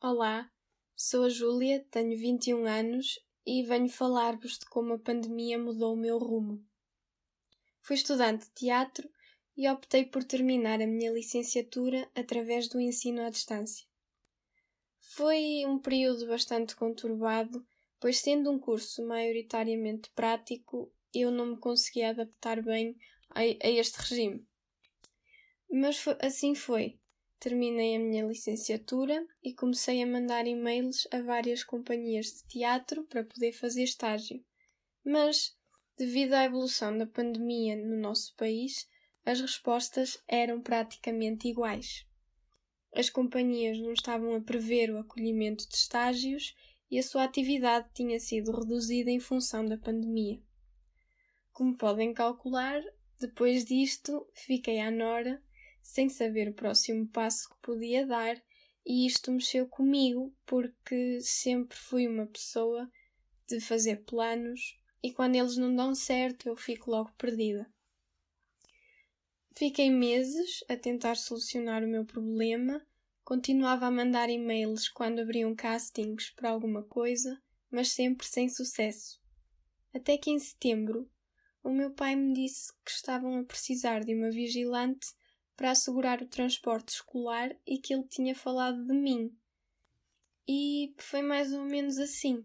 Olá, 0.00 0.48
sou 0.94 1.24
a 1.24 1.28
Júlia, 1.28 1.84
tenho 1.90 2.16
21 2.16 2.66
anos 2.66 3.18
e 3.44 3.64
venho 3.64 3.88
falar-vos 3.88 4.56
de 4.56 4.64
como 4.66 4.92
a 4.94 4.98
pandemia 5.00 5.58
mudou 5.58 5.94
o 5.94 5.96
meu 5.96 6.18
rumo. 6.18 6.64
Fui 7.80 7.96
estudante 7.96 8.44
de 8.44 8.52
teatro 8.52 9.10
e 9.56 9.68
optei 9.68 10.04
por 10.04 10.22
terminar 10.22 10.80
a 10.80 10.86
minha 10.86 11.10
licenciatura 11.10 12.08
através 12.14 12.68
do 12.68 12.80
ensino 12.80 13.22
à 13.22 13.28
distância. 13.28 13.88
Foi 15.00 15.66
um 15.66 15.80
período 15.80 16.28
bastante 16.28 16.76
conturbado, 16.76 17.66
pois, 17.98 18.20
sendo 18.20 18.52
um 18.52 18.58
curso 18.60 19.04
maioritariamente 19.04 20.12
prático, 20.14 20.94
eu 21.12 21.32
não 21.32 21.46
me 21.46 21.58
conseguia 21.58 22.10
adaptar 22.10 22.62
bem 22.62 22.96
a, 23.30 23.40
a 23.40 23.68
este 23.68 23.96
regime. 23.96 24.46
Mas 25.68 25.98
foi, 25.98 26.16
assim 26.22 26.54
foi 26.54 27.00
terminei 27.40 27.96
a 27.96 27.98
minha 27.98 28.24
licenciatura 28.24 29.26
e 29.42 29.54
comecei 29.54 30.02
a 30.02 30.06
mandar 30.06 30.46
e-mails 30.46 31.06
a 31.10 31.20
várias 31.20 31.62
companhias 31.62 32.26
de 32.26 32.46
teatro 32.48 33.04
para 33.04 33.24
poder 33.24 33.52
fazer 33.52 33.84
estágio. 33.84 34.44
Mas, 35.04 35.56
devido 35.96 36.34
à 36.34 36.44
evolução 36.44 36.96
da 36.96 37.06
pandemia 37.06 37.76
no 37.76 37.96
nosso 37.96 38.34
país, 38.36 38.88
as 39.24 39.40
respostas 39.40 40.22
eram 40.26 40.60
praticamente 40.60 41.48
iguais. 41.48 42.06
As 42.94 43.10
companhias 43.10 43.78
não 43.78 43.92
estavam 43.92 44.34
a 44.34 44.40
prever 44.40 44.90
o 44.90 44.98
acolhimento 44.98 45.68
de 45.68 45.76
estágios 45.76 46.54
e 46.90 46.98
a 46.98 47.02
sua 47.02 47.24
atividade 47.24 47.88
tinha 47.94 48.18
sido 48.18 48.50
reduzida 48.50 49.10
em 49.10 49.20
função 49.20 49.64
da 49.64 49.76
pandemia. 49.76 50.40
Como 51.52 51.76
podem 51.76 52.14
calcular, 52.14 52.82
depois 53.20 53.64
disto 53.64 54.26
fiquei 54.32 54.80
à 54.80 54.90
Nora 54.90 55.42
sem 55.88 56.10
saber 56.10 56.50
o 56.50 56.52
próximo 56.52 57.08
passo 57.08 57.48
que 57.48 57.56
podia 57.62 58.06
dar, 58.06 58.36
e 58.84 59.06
isto 59.06 59.32
mexeu 59.32 59.66
comigo 59.66 60.36
porque 60.44 61.18
sempre 61.22 61.78
fui 61.78 62.06
uma 62.06 62.26
pessoa 62.26 62.90
de 63.46 63.58
fazer 63.58 64.04
planos 64.04 64.78
e 65.02 65.10
quando 65.10 65.36
eles 65.36 65.56
não 65.56 65.74
dão 65.74 65.94
certo 65.94 66.46
eu 66.46 66.54
fico 66.54 66.90
logo 66.90 67.10
perdida. 67.16 67.66
Fiquei 69.56 69.90
meses 69.90 70.62
a 70.68 70.76
tentar 70.76 71.16
solucionar 71.16 71.82
o 71.82 71.88
meu 71.88 72.04
problema, 72.04 72.86
continuava 73.24 73.86
a 73.86 73.90
mandar 73.90 74.28
e-mails 74.28 74.90
quando 74.90 75.20
abriam 75.20 75.56
castings 75.56 76.28
para 76.36 76.50
alguma 76.50 76.82
coisa, 76.82 77.42
mas 77.70 77.92
sempre 77.92 78.26
sem 78.26 78.50
sucesso. 78.50 79.18
Até 79.94 80.18
que 80.18 80.30
em 80.30 80.38
setembro 80.38 81.10
o 81.64 81.70
meu 81.70 81.90
pai 81.90 82.14
me 82.14 82.34
disse 82.34 82.74
que 82.84 82.90
estavam 82.90 83.38
a 83.38 83.44
precisar 83.44 84.04
de 84.04 84.14
uma 84.14 84.30
vigilante 84.30 85.16
para 85.58 85.72
assegurar 85.72 86.22
o 86.22 86.28
transporte 86.28 86.90
escolar 86.90 87.50
e 87.66 87.78
que 87.78 87.92
ele 87.92 88.04
tinha 88.04 88.32
falado 88.32 88.86
de 88.86 88.94
mim. 88.94 89.36
E 90.46 90.94
foi 90.98 91.20
mais 91.20 91.52
ou 91.52 91.64
menos 91.64 91.98
assim. 91.98 92.44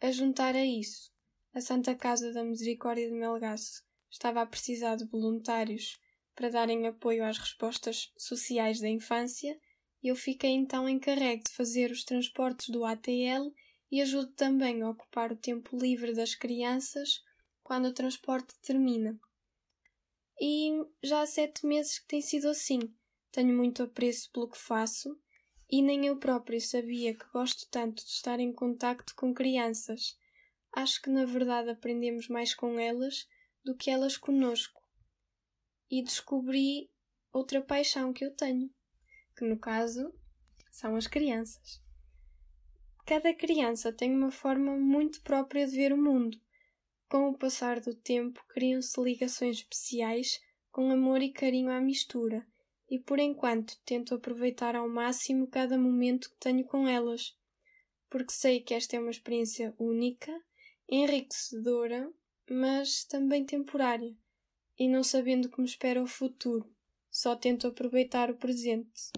A 0.00 0.12
juntar 0.12 0.54
a 0.54 0.64
isso, 0.64 1.12
a 1.52 1.60
Santa 1.60 1.96
Casa 1.96 2.32
da 2.32 2.44
Misericórdia 2.44 3.08
de 3.08 3.12
Melgaço 3.12 3.82
estava 4.08 4.40
a 4.40 4.46
precisar 4.46 4.94
de 4.94 5.04
voluntários 5.04 5.98
para 6.32 6.48
darem 6.48 6.86
apoio 6.86 7.24
às 7.24 7.38
respostas 7.38 8.12
sociais 8.16 8.78
da 8.78 8.88
infância 8.88 9.58
e 10.00 10.06
eu 10.06 10.14
fiquei 10.14 10.50
então 10.50 10.88
encarregue 10.88 11.42
de 11.42 11.50
fazer 11.50 11.90
os 11.90 12.04
transportes 12.04 12.68
do 12.68 12.84
ATL 12.84 13.52
e 13.90 14.00
ajudo 14.00 14.28
também 14.28 14.80
a 14.80 14.90
ocupar 14.90 15.32
o 15.32 15.36
tempo 15.36 15.76
livre 15.76 16.14
das 16.14 16.36
crianças 16.36 17.20
quando 17.64 17.86
o 17.86 17.92
transporte 17.92 18.54
termina. 18.62 19.18
E 20.40 20.84
já 21.02 21.22
há 21.22 21.26
sete 21.26 21.66
meses 21.66 21.98
que 21.98 22.06
tem 22.06 22.20
sido 22.20 22.48
assim. 22.48 22.80
Tenho 23.32 23.56
muito 23.56 23.82
apreço 23.82 24.30
pelo 24.32 24.48
que 24.48 24.58
faço 24.58 25.18
e 25.70 25.82
nem 25.82 26.06
eu 26.06 26.18
próprio 26.18 26.60
sabia 26.60 27.14
que 27.14 27.26
gosto 27.32 27.66
tanto 27.70 28.04
de 28.04 28.10
estar 28.10 28.38
em 28.38 28.52
contacto 28.52 29.14
com 29.16 29.34
crianças. 29.34 30.18
Acho 30.72 31.00
que 31.00 31.10
na 31.10 31.24
verdade 31.24 31.70
aprendemos 31.70 32.28
mais 32.28 32.54
com 32.54 32.78
elas 32.78 33.26
do 33.64 33.74
que 33.74 33.90
elas 33.90 34.16
conosco. 34.16 34.82
E 35.90 36.02
descobri 36.02 36.90
outra 37.32 37.62
paixão 37.62 38.12
que 38.12 38.24
eu 38.24 38.34
tenho, 38.34 38.70
que 39.36 39.44
no 39.44 39.58
caso 39.58 40.12
são 40.70 40.96
as 40.96 41.06
crianças. 41.06 41.82
Cada 43.06 43.32
criança 43.32 43.92
tem 43.92 44.14
uma 44.14 44.30
forma 44.30 44.76
muito 44.76 45.22
própria 45.22 45.66
de 45.66 45.76
ver 45.76 45.92
o 45.92 45.96
mundo 45.96 46.40
com 47.08 47.28
o 47.28 47.38
passar 47.38 47.80
do 47.80 47.94
tempo, 47.94 48.44
criam-se 48.48 49.00
ligações 49.00 49.58
especiais 49.58 50.40
com 50.70 50.90
amor 50.90 51.22
e 51.22 51.32
carinho 51.32 51.70
à 51.70 51.80
mistura, 51.80 52.46
e 52.88 52.98
por 52.98 53.18
enquanto 53.18 53.80
tento 53.84 54.14
aproveitar 54.14 54.76
ao 54.76 54.88
máximo 54.88 55.46
cada 55.46 55.78
momento 55.78 56.30
que 56.30 56.36
tenho 56.38 56.64
com 56.64 56.86
elas, 56.86 57.36
porque 58.10 58.32
sei 58.32 58.60
que 58.60 58.74
esta 58.74 58.96
é 58.96 59.00
uma 59.00 59.10
experiência 59.10 59.74
única, 59.78 60.32
enriquecedora, 60.88 62.12
mas 62.48 63.04
também 63.04 63.44
temporária, 63.44 64.14
e 64.78 64.88
não 64.88 65.02
sabendo 65.02 65.50
me 65.58 65.64
espera 65.64 66.02
o 66.02 66.06
futuro, 66.06 66.70
só 67.10 67.34
tento 67.34 67.66
aproveitar 67.66 68.30
o 68.30 68.36
presente. 68.36 69.10